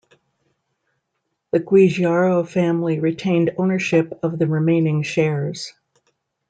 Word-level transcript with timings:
The 1.51 1.59
Giugiaro 1.59 2.47
family 2.49 2.99
retained 2.99 3.51
ownership 3.59 4.11
of 4.23 4.39
the 4.39 4.47
remaining 4.47 5.03
shares. 5.03 5.73